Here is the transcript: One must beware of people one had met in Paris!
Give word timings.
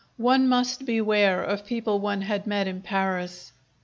One 0.17 0.47
must 0.47 0.83
beware 0.83 1.43
of 1.43 1.63
people 1.63 1.99
one 1.99 2.21
had 2.23 2.47
met 2.47 2.67
in 2.67 2.81
Paris! 2.81 3.53